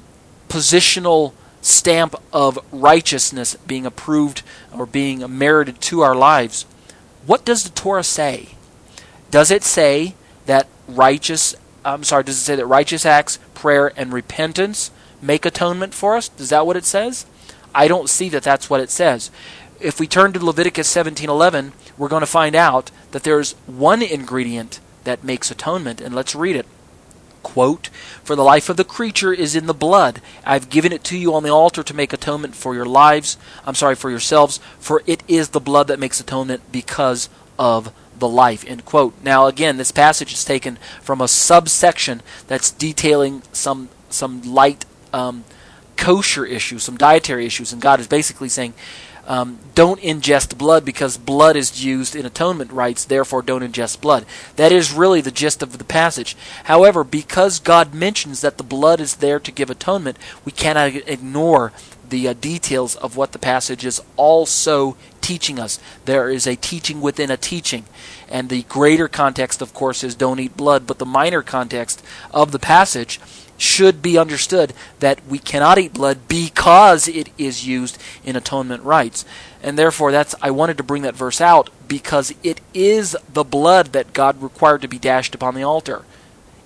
[0.49, 1.33] positional
[1.65, 6.65] stamp of righteousness being approved or being merited to our lives,
[7.25, 8.49] what does the Torah say?
[9.31, 14.11] Does it say that righteous I'm sorry, does it say that righteous acts, prayer, and
[14.11, 14.89] repentance
[15.21, 16.31] make atonement for us?
[16.39, 17.27] Is that what it says?
[17.75, 19.29] I don't see that that's what it says.
[19.79, 24.79] If we turn to Leviticus 17:11, we're going to find out that there's one ingredient
[25.03, 26.65] that makes atonement, and let's read it
[27.45, 27.89] quote,
[28.23, 30.19] For the life of the creature is in the blood.
[30.43, 33.37] I've given it to you on the altar to make atonement for your lives.
[33.65, 37.29] I'm sorry, for yourselves, for it is the blood that makes atonement because
[37.59, 38.65] of the life.
[38.67, 39.13] End quote.
[39.23, 45.43] Now again, this passage is taken from a subsection that's detailing some some light um,
[45.97, 48.73] kosher issues, some dietary issues, and God is basically saying
[49.27, 54.25] um, don't ingest blood because blood is used in atonement rites, therefore don't ingest blood.
[54.55, 56.37] That is really the gist of the passage.
[56.65, 61.71] However, because God mentions that the blood is there to give atonement, we cannot ignore
[62.09, 65.79] the uh, details of what the passage is also teaching us.
[66.05, 67.85] There is a teaching within a teaching.
[68.29, 72.51] And the greater context, of course, is don't eat blood, but the minor context of
[72.51, 73.19] the passage
[73.57, 79.25] should be understood that we cannot eat blood because it is used in atonement rites.
[79.63, 83.87] And therefore that's I wanted to bring that verse out because it is the blood
[83.87, 86.03] that God required to be dashed upon the altar.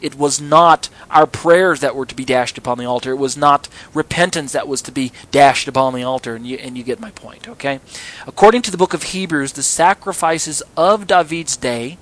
[0.02, 3.12] It was not our prayers that were to be dashed upon the altar.
[3.12, 6.36] It was not repentance that was to be dashed upon the altar.
[6.36, 7.80] And you, and you get my point, okay?
[8.26, 11.98] According to the book of Hebrews, the sacrifices of David's day,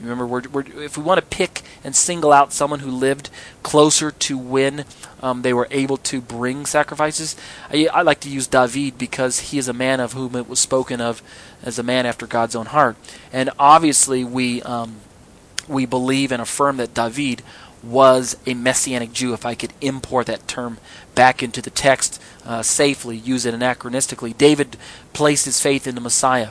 [0.00, 3.30] Remember, we're, we're, if we want to pick and single out someone who lived
[3.62, 4.84] closer to when
[5.22, 7.36] um, they were able to bring sacrifices,
[7.70, 10.58] I, I, like to use David because he is a man of whom it was
[10.58, 11.22] spoken of
[11.62, 12.96] as a man after God's own heart.
[13.32, 14.96] And obviously, we um,
[15.68, 17.42] we believe and affirm that David
[17.82, 19.32] was a messianic Jew.
[19.32, 20.78] If I could import that term
[21.14, 24.76] back into the text uh, safely, use it anachronistically, David
[25.12, 26.50] placed his faith in the Messiah.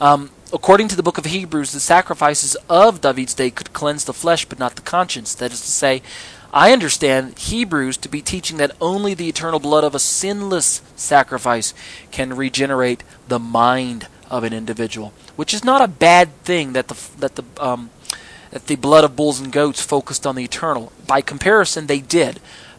[0.00, 4.12] Um, according to the book of Hebrews, the sacrifices of David's day could cleanse the
[4.12, 5.34] flesh but not the conscience.
[5.34, 6.02] That is to say,
[6.52, 11.74] I understand Hebrews to be teaching that only the eternal blood of a sinless sacrifice
[12.12, 16.96] can regenerate the mind of an individual, which is not a bad thing that the
[17.18, 17.90] that the um,
[18.52, 20.92] that the blood of bulls and goats focused on the eternal.
[21.08, 22.38] By comparison, they did.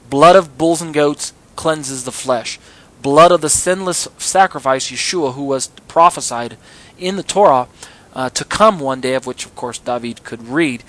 [0.10, 2.60] Blood of bulls and goats cleanses the flesh.
[3.02, 6.58] Blood of the sinless sacrifice, Yeshua, who was prophesied
[6.98, 7.68] in the Torah
[8.14, 10.84] uh, to come one day, of which, of course, David could read,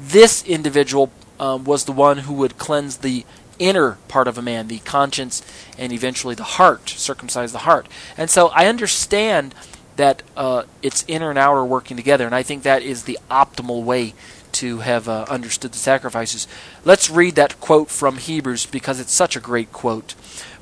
[0.00, 3.24] this individual um, was the one who would cleanse the
[3.58, 5.42] inner part of a man, the conscience,
[5.76, 7.88] and eventually the heart, circumcise the heart.
[8.16, 9.54] And so I understand
[9.96, 13.82] that uh, it's inner and outer working together, and I think that is the optimal
[13.82, 14.14] way
[14.52, 16.46] to have uh, understood the sacrifices.
[16.84, 20.14] Let's read that quote from Hebrews because it's such a great quote.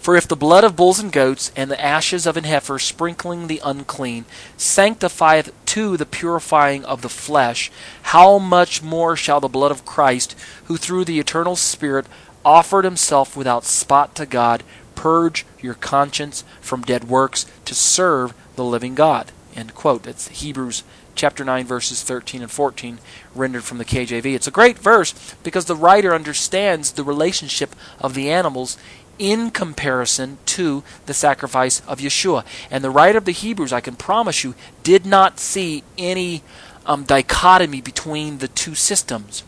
[0.06, 3.48] For if the blood of bulls and goats and the ashes of an heifer sprinkling
[3.48, 4.24] the unclean
[4.56, 10.36] sanctifieth to the purifying of the flesh, how much more shall the blood of Christ,
[10.66, 12.06] who through the eternal Spirit
[12.44, 14.62] offered himself without spot to God,
[14.94, 19.32] purge your conscience from dead works to serve the living God?
[19.56, 20.04] End quote.
[20.04, 20.84] That's Hebrews
[21.16, 22.98] chapter 9 verses 13 and 14
[23.34, 24.34] rendered from the KJV.
[24.34, 28.76] It's a great verse because the writer understands the relationship of the animals
[29.18, 32.44] in comparison to the sacrifice of Yeshua.
[32.70, 36.42] And the writer of the Hebrews, I can promise you, did not see any
[36.84, 39.44] um, dichotomy between the two systems.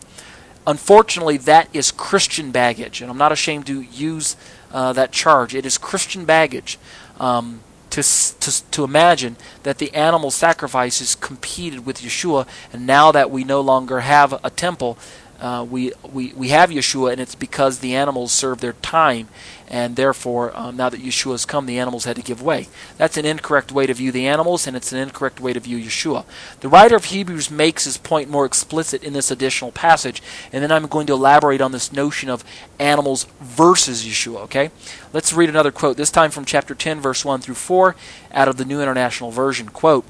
[0.67, 4.35] Unfortunately, that is Christian baggage, and I'm not ashamed to use
[4.71, 5.55] uh, that charge.
[5.55, 6.77] It is Christian baggage
[7.19, 13.31] um, to, to, to imagine that the animal sacrifices competed with Yeshua, and now that
[13.31, 14.97] we no longer have a temple,
[15.41, 19.29] uh, we, we, we have Yeshua, and it's because the animals serve their time,
[19.69, 22.67] and therefore, um, now that Yeshua has come, the animals had to give way.
[22.97, 25.77] That's an incorrect way to view the animals, and it's an incorrect way to view
[25.77, 26.25] Yeshua.
[26.59, 30.21] The writer of Hebrews makes his point more explicit in this additional passage,
[30.51, 32.43] and then I'm going to elaborate on this notion of
[32.79, 34.71] animals versus Yeshua, okay?
[35.13, 37.95] Let's read another quote, this time from chapter 10, verse 1 through 4,
[38.33, 39.69] out of the New International Version.
[39.69, 40.05] Quote,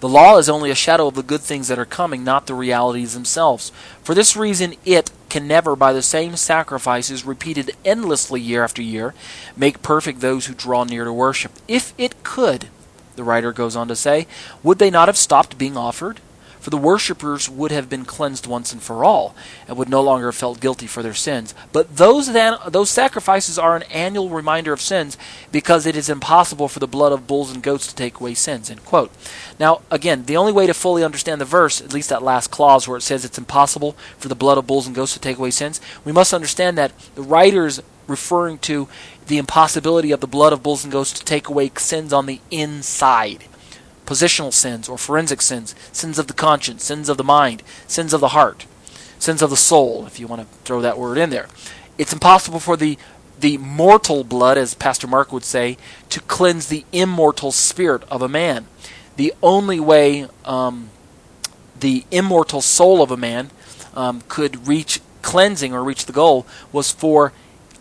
[0.00, 2.54] the law is only a shadow of the good things that are coming, not the
[2.54, 3.72] realities themselves.
[4.02, 9.14] For this reason, it can never, by the same sacrifices repeated endlessly year after year,
[9.56, 11.52] make perfect those who draw near to worship.
[11.66, 12.68] If it could,
[13.16, 14.26] the writer goes on to say,
[14.62, 16.20] would they not have stopped being offered?
[16.60, 19.34] For the worshippers would have been cleansed once and for all,
[19.66, 21.54] and would no longer have felt guilty for their sins.
[21.72, 25.16] But those then, those sacrifices are an annual reminder of sins,
[25.52, 28.70] because it is impossible for the blood of bulls and goats to take away sins.
[28.70, 29.12] End quote.
[29.58, 32.88] Now, again, the only way to fully understand the verse, at least that last clause
[32.88, 35.50] where it says it's impossible for the blood of bulls and goats to take away
[35.50, 38.88] sins, we must understand that the writers referring to
[39.26, 42.40] the impossibility of the blood of bulls and goats to take away sins on the
[42.50, 43.44] inside
[44.08, 48.22] positional sins or forensic sins, sins of the conscience, sins of the mind, sins of
[48.22, 48.64] the heart,
[49.18, 51.46] sins of the soul, if you want to throw that word in there.
[51.98, 52.98] It's impossible for the
[53.38, 55.76] the mortal blood, as Pastor Mark would say,
[56.08, 58.66] to cleanse the immortal spirit of a man.
[59.14, 60.88] The only way um,
[61.78, 63.50] the immortal soul of a man
[63.94, 67.32] um, could reach cleansing or reach the goal was for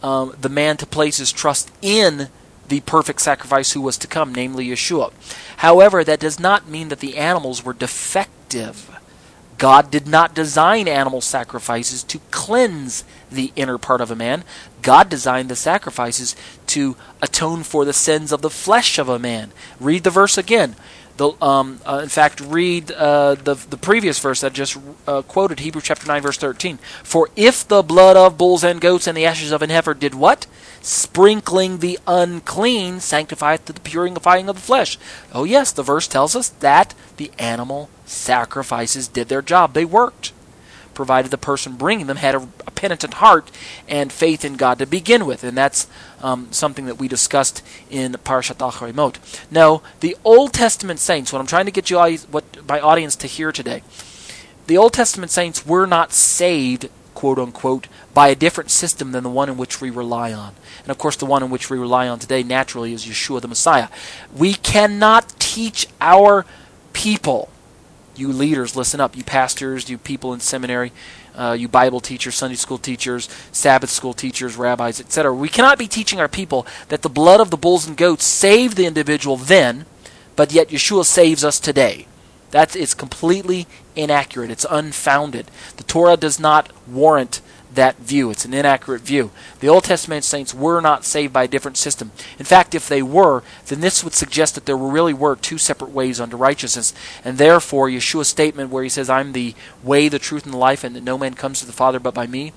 [0.03, 2.29] um, the man to place his trust in
[2.67, 5.11] the perfect sacrifice who was to come, namely Yeshua.
[5.57, 8.89] However, that does not mean that the animals were defective.
[9.57, 14.43] God did not design animal sacrifices to cleanse the inner part of a man.
[14.83, 16.35] God designed the sacrifices
[16.67, 19.51] to atone for the sins of the flesh of a man.
[19.79, 20.75] Read the verse again.
[21.17, 24.77] The, um, uh, in fact, read uh, the the previous verse that just
[25.07, 26.77] uh, quoted, Hebrews chapter nine, verse thirteen.
[27.01, 30.13] For if the blood of bulls and goats and the ashes of an heifer did
[30.13, 30.45] what?
[30.87, 34.97] Sprinkling the unclean sanctifieth to the purifying of the flesh.
[35.33, 39.73] Oh yes, the verse tells us that the animal sacrifices did their job.
[39.73, 40.31] They worked
[40.93, 43.51] provided the person bringing them had a, a penitent heart
[43.89, 45.43] and faith in God to begin with.
[45.43, 45.87] And that's
[46.21, 49.19] um, something that we discussed in Parashat Acharei Mot.
[49.51, 51.99] Now, the Old Testament saints, what I'm trying to get you
[52.31, 53.83] what my audience to hear today,
[54.67, 59.29] the Old Testament saints were not saved quote unquote, by a different system than the
[59.29, 60.53] one in which we rely on.
[60.83, 63.47] And of course, the one in which we rely on today naturally is Yeshua the
[63.47, 63.87] Messiah.
[64.35, 66.45] We cannot teach our
[66.93, 67.49] people
[68.15, 69.17] you leaders, listen up.
[69.17, 70.91] You pastors, you people in seminary,
[71.35, 75.33] uh, you Bible teachers, Sunday school teachers, Sabbath school teachers, rabbis, etc.
[75.33, 78.77] We cannot be teaching our people that the blood of the bulls and goats saved
[78.77, 79.87] the individual then,
[80.35, 82.05] but yet Yeshua saves us today.
[82.51, 84.51] That is completely inaccurate.
[84.51, 85.51] It's unfounded.
[85.75, 87.41] The Torah does not warrant
[87.73, 88.31] that view.
[88.31, 89.31] It's an inaccurate view.
[89.59, 92.11] The Old Testament saints were not saved by a different system.
[92.39, 95.91] In fact, if they were, then this would suggest that there really were two separate
[95.91, 96.93] ways unto righteousness.
[97.23, 100.83] And therefore, Yeshua's statement where he says, I'm the way, the truth, and the life,
[100.83, 102.53] and that no man comes to the Father but by me,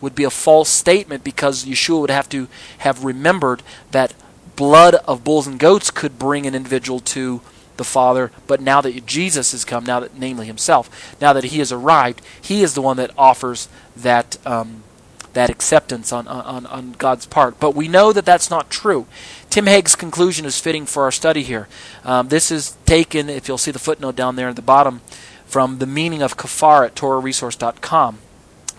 [0.00, 4.14] would be a false statement because Yeshua would have to have remembered that
[4.56, 7.40] blood of bulls and goats could bring an individual to
[7.76, 11.58] the Father, but now that Jesus has come, now that namely Himself, now that He
[11.58, 14.84] has arrived, He is the one that offers that um,
[15.32, 17.58] that acceptance on, on on God's part.
[17.58, 19.06] But we know that that's not true.
[19.54, 21.68] Tim Hegg's conclusion is fitting for our study here.
[22.04, 25.00] Um, this is taken, if you'll see the footnote down there at the bottom,
[25.46, 28.18] from the meaning of kafar at TorahResource.com.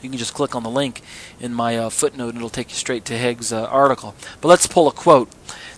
[0.01, 1.01] You can just click on the link
[1.39, 4.15] in my uh, footnote and it'll take you straight to Hegg's uh, article.
[4.41, 5.29] But let's pull a quote.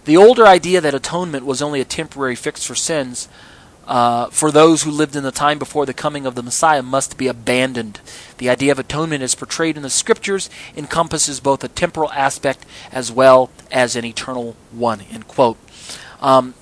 [0.08, 3.28] The older idea that atonement was only a temporary fix for sins
[3.86, 7.18] uh, for those who lived in the time before the coming of the Messiah must
[7.18, 8.00] be abandoned.
[8.38, 13.12] The idea of atonement as portrayed in the scriptures encompasses both a temporal aspect as
[13.12, 15.02] well as an eternal one.
[15.12, 15.58] End quote.
[16.22, 16.54] Um,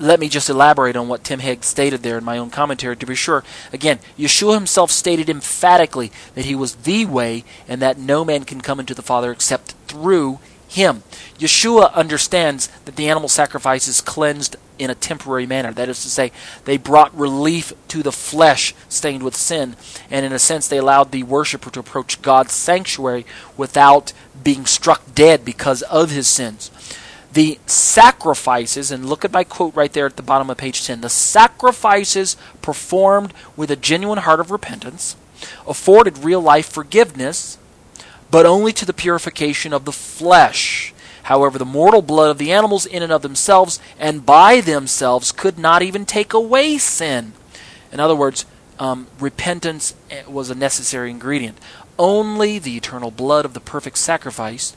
[0.00, 3.06] let me just elaborate on what Tim Hegg stated there in my own commentary to
[3.06, 3.44] be sure.
[3.72, 8.60] Again, Yeshua himself stated emphatically that he was the way and that no man can
[8.60, 10.40] come into the Father except through
[10.72, 11.02] him.
[11.38, 15.72] Yeshua understands that the animal sacrifices cleansed in a temporary manner.
[15.72, 16.32] That is to say,
[16.64, 19.76] they brought relief to the flesh stained with sin,
[20.10, 24.12] and in a sense, they allowed the worshiper to approach God's sanctuary without
[24.42, 26.70] being struck dead because of his sins.
[27.32, 31.00] The sacrifices, and look at my quote right there at the bottom of page 10
[31.00, 35.16] the sacrifices performed with a genuine heart of repentance
[35.66, 37.56] afforded real life forgiveness
[38.32, 40.94] but only to the purification of the flesh.
[41.24, 45.58] However, the mortal blood of the animals in and of themselves and by themselves could
[45.58, 47.34] not even take away sin.
[47.92, 48.46] In other words,
[48.78, 51.58] um, repentance eh, was a necessary ingredient.
[51.98, 54.74] Only the eternal blood of the perfect sacrifice,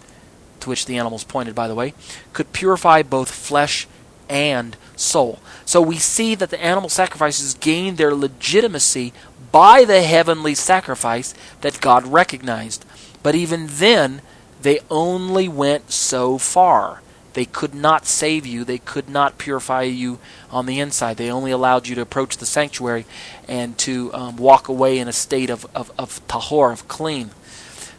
[0.60, 1.94] to which the animals pointed, by the way,
[2.34, 3.88] could purify both flesh
[4.28, 5.40] and soul.
[5.64, 9.14] So we see that the animal sacrifices gained their legitimacy
[9.52, 12.84] by the heavenly sacrifice that God recognized.
[13.26, 14.22] But even then,
[14.62, 17.02] they only went so far.
[17.34, 18.64] They could not save you.
[18.64, 20.20] They could not purify you
[20.52, 21.18] on the inside.
[21.18, 23.08] They only allowed you to approach the sanctuary
[23.48, 27.32] and to um, walk away in a state of, of, of tahor, of clean.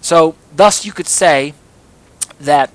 [0.00, 1.54] So, thus, you could say
[2.38, 2.70] that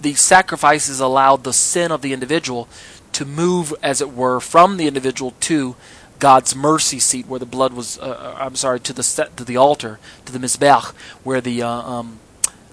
[0.00, 2.68] the sacrifices allowed the sin of the individual
[3.14, 5.74] to move, as it were, from the individual to
[6.18, 7.98] God's mercy seat, where the blood was.
[7.98, 10.92] Uh, uh I'm sorry, to the set, to the altar, to the mizbeach,
[11.22, 12.18] where the uh, um,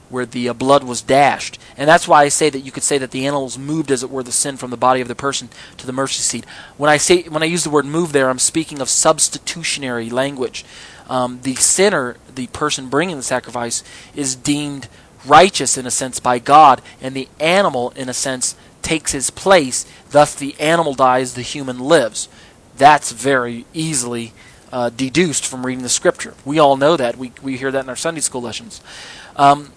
[0.09, 2.97] where the uh, blood was dashed, and that's why I say that you could say
[2.99, 5.49] that the animals moved, as it were, the sin from the body of the person
[5.77, 6.45] to the mercy seat.
[6.77, 10.65] When I say when I use the word move there, I'm speaking of substitutionary language.
[11.09, 13.83] Um, the sinner, the person bringing the sacrifice,
[14.15, 14.87] is deemed
[15.25, 19.85] righteous in a sense by God, and the animal, in a sense, takes his place.
[20.11, 22.27] Thus, the animal dies, the human lives.
[22.78, 24.34] That's very easily
[24.71, 26.34] uh, deduced from reading the scripture.
[26.43, 27.15] We all know that.
[27.17, 28.82] We, we hear that in our Sunday school lessons.
[29.36, 29.71] Um,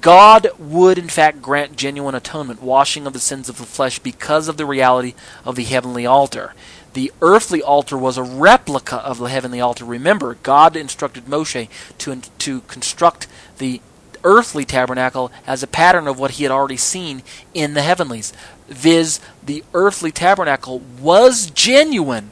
[0.00, 4.46] God would, in fact, grant genuine atonement, washing of the sins of the flesh, because
[4.46, 5.14] of the reality
[5.44, 6.54] of the heavenly altar.
[6.92, 9.84] The earthly altar was a replica of the heavenly altar.
[9.84, 11.68] Remember, God instructed Moshe
[11.98, 13.26] to, to construct
[13.58, 13.80] the
[14.22, 17.22] earthly tabernacle as a pattern of what he had already seen
[17.54, 18.32] in the heavenlies
[18.70, 22.30] viz., the earthly tabernacle, was genuine.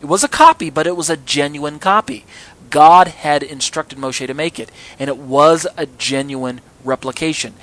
[0.00, 2.24] It was a copy, but it was a genuine copy.
[2.70, 7.54] God had instructed Moshe to make it, and it was a genuine replication.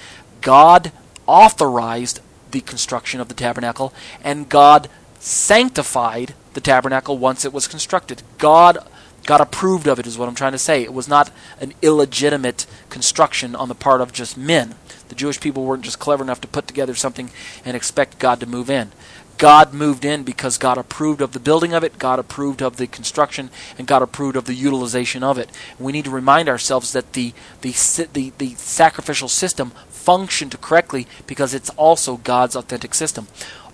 [0.41, 0.91] God
[1.27, 2.21] authorized
[2.51, 3.93] the construction of the tabernacle,
[4.23, 4.89] and God
[5.19, 8.23] sanctified the tabernacle once it was constructed.
[8.37, 8.77] God
[9.25, 10.81] God approved of it, is what I'm trying to say.
[10.81, 14.73] It was not an illegitimate construction on the part of just men.
[15.09, 17.29] The Jewish people weren't just clever enough to put together something
[17.65, 18.91] and expect God to move in.
[19.39, 22.87] God moved in because God approved of the building of it, God approved of the
[22.87, 25.49] construction, and God approved of the utilization of it.
[25.79, 27.71] We need to remind ourselves that the, the,
[28.11, 33.27] the, the sacrificial system functioned correctly because it's also God's authentic system.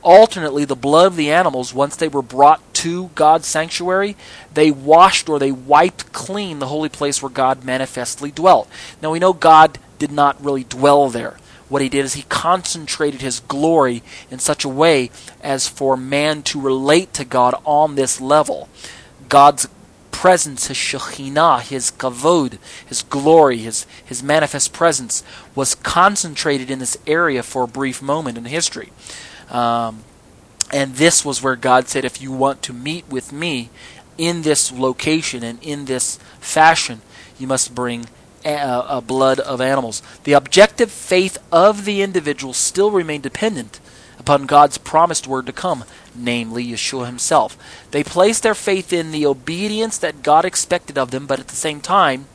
[0.04, 4.16] Alternately, the blood of the animals, once they were brought to God's sanctuary,
[4.54, 8.70] they washed or they wiped clean the holy place where God manifestly dwelt.
[9.02, 11.38] Now we know God did not really dwell there.
[11.68, 15.10] What he did is he concentrated his glory in such a way
[15.42, 18.70] as for man to relate to God on this level.
[19.30, 19.68] God's
[20.12, 25.24] presence, his Shekhinah, his kavod, his glory, his, his manifest presence,
[25.56, 28.92] was concentrated in this area for a brief moment in history.
[29.50, 30.04] Um,
[30.72, 33.70] and this was where God said, if you want to meet with me
[34.18, 37.02] in this location and in this fashion,
[37.38, 38.06] you must bring
[38.46, 40.02] a, blood of animals.
[40.24, 43.80] The objective faith of the individual still remained dependent
[44.20, 45.84] upon God's promised word to come,
[46.16, 47.58] namely Yeshua himself.
[47.92, 51.56] They placed their faith in the obedience that God expected of them, but at the
[51.56, 52.28] same time,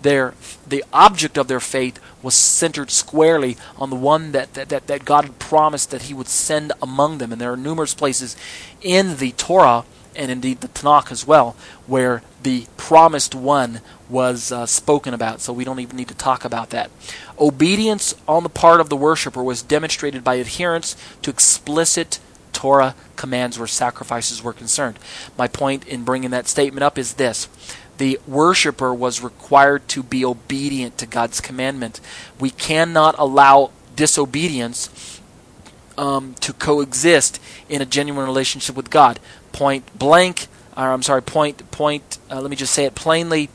[0.00, 0.34] their
[0.66, 5.04] the object of their faith was centered squarely on the one that, that, that, that
[5.04, 7.32] God had promised that he would send among them.
[7.32, 8.36] And there are numerous places
[8.80, 9.84] in the Torah
[10.18, 11.56] and indeed the Tanakh as well,
[11.86, 16.44] where the promised one was uh, spoken about, so we don't even need to talk
[16.44, 16.90] about that.
[17.38, 22.18] Obedience on the part of the worshiper was demonstrated by adherence to explicit
[22.52, 24.98] Torah commands where sacrifices were concerned.
[25.38, 27.48] My point in bringing that statement up is this
[27.98, 32.00] the worshiper was required to be obedient to God's commandment.
[32.38, 35.17] We cannot allow disobedience
[35.98, 39.20] um, to coexist in a genuine relationship with God.
[39.52, 40.46] Point blank,
[40.76, 42.18] or I'm sorry, point point.
[42.30, 43.50] Uh, let me just say it plainly.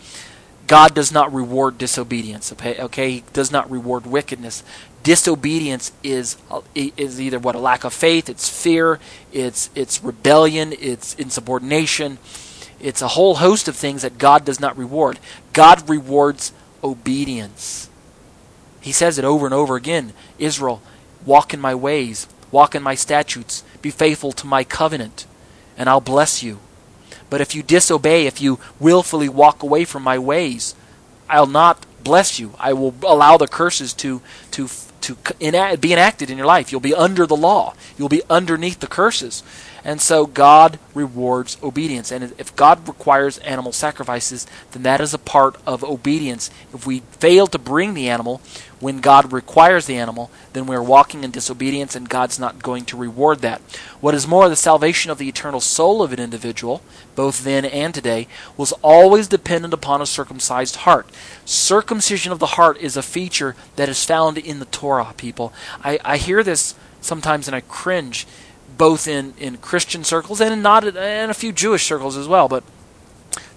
[0.68, 2.52] God does not reward disobedience.
[2.54, 4.64] Okay, okay, He does not reward wickedness.
[5.04, 9.00] Disobedience is uh, is either what a lack of faith, it's fear,
[9.32, 12.18] it's it's rebellion, it's insubordination,
[12.80, 15.20] it's a whole host of things that God does not reward.
[15.54, 16.52] God rewards
[16.84, 17.90] obedience.
[18.82, 20.14] He says it over and over again.
[20.38, 20.82] Israel,
[21.26, 25.26] walk in my ways, walk in my statutes, be faithful to my covenant,
[25.78, 26.60] and I'll bless you.
[27.30, 30.76] But if you disobey, if you willfully walk away from my ways,
[31.28, 32.54] I'll not bless you.
[32.60, 34.70] I will allow the curses to to
[35.02, 35.18] to
[35.78, 36.72] be enacted in your life.
[36.72, 37.74] You'll be under the law.
[37.98, 39.44] You'll be underneath the curses.
[39.86, 42.12] And so God rewards obedience.
[42.12, 46.50] And if God requires animal sacrifices, then that is a part of obedience.
[46.74, 48.42] If we fail to bring the animal
[48.80, 52.98] when God requires the animal, then we're walking in disobedience and God's not going to
[52.98, 53.62] reward that.
[54.00, 56.82] What is more, the salvation of the eternal soul of an individual,
[57.16, 61.08] both then and today, was always dependent upon a circumcised heart.
[61.46, 65.54] Circumcision of the heart is a feature that is found in the Torah, people.
[65.84, 68.26] I, I hear this sometimes and I cringe
[68.78, 72.48] both in, in Christian circles and in not in a few Jewish circles as well.
[72.48, 72.64] But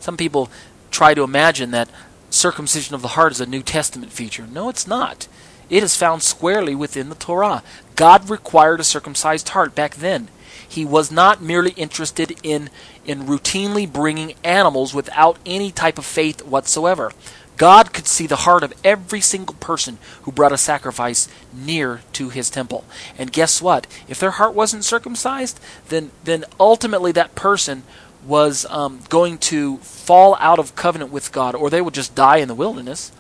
[0.01, 0.51] some people
[0.91, 1.89] try to imagine that
[2.31, 4.47] circumcision of the heart is a New Testament feature.
[4.47, 5.29] No, it's not.
[5.69, 7.63] It is found squarely within the Torah.
[7.97, 10.29] God required a circumcised heart back then.
[10.69, 12.71] He was not merely interested in
[13.05, 17.13] in routinely bringing animals without any type of faith whatsoever.
[17.57, 22.29] God could see the heart of every single person who brought a sacrifice near to
[22.29, 22.85] his temple.
[23.19, 23.87] And guess what?
[24.09, 27.83] If their heart wasn't circumcised, then then ultimately that person
[28.27, 32.39] was um, going to fall out of covenant with God, or they would just die
[32.39, 33.13] in the wilderness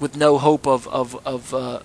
[0.00, 1.80] with no hope of of of uh,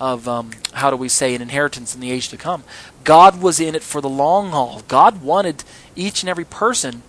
[0.00, 2.62] of um, how do we say an inheritance in the age to come.
[3.04, 4.82] God was in it for the long haul.
[4.88, 5.64] God wanted
[5.96, 7.02] each and every person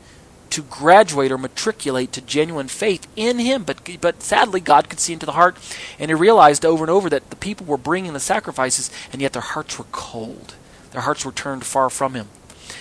[0.51, 3.63] to graduate or matriculate to genuine faith in him.
[3.63, 5.57] But but sadly, God could see into the heart,
[5.97, 9.33] and he realized over and over that the people were bringing the sacrifices, and yet
[9.33, 10.55] their hearts were cold.
[10.91, 12.27] Their hearts were turned far from him.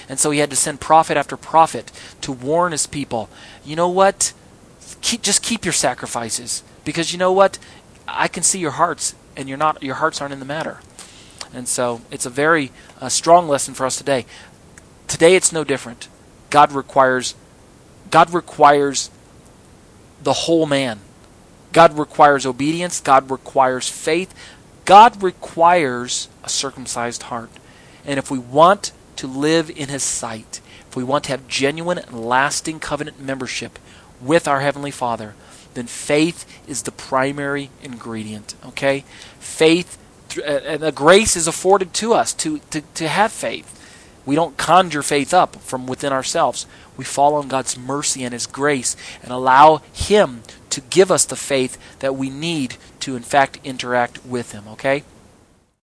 [0.08, 1.92] And so he had to send prophet after prophet
[2.22, 3.28] to warn his people.
[3.64, 4.32] You know what?
[5.02, 7.58] Keep, just keep your sacrifices because you know what?
[8.06, 9.82] I can see your hearts, and you're not.
[9.82, 10.80] Your hearts aren't in the matter.
[11.52, 14.26] And so it's a very uh, strong lesson for us today.
[15.06, 16.08] Today it's no different.
[16.50, 17.34] God requires
[18.11, 19.11] God requires
[20.22, 21.00] the whole man.
[21.72, 23.00] God requires obedience.
[23.00, 24.34] God requires faith.
[24.84, 27.50] God requires a circumcised heart.
[28.04, 31.98] And if we want to live in His sight, if we want to have genuine
[31.98, 33.78] and lasting covenant membership
[34.20, 35.34] with our Heavenly Father,
[35.74, 38.54] then faith is the primary ingredient.
[38.64, 39.04] Okay?
[39.38, 39.98] Faith,
[40.44, 43.78] and the grace is afforded to us to, to, to have faith.
[44.29, 46.66] We don't conjure faith up from within ourselves
[46.99, 51.35] we fall on God's mercy and His grace and allow Him to give us the
[51.35, 55.03] faith that we need to, in fact, interact with Him, okay?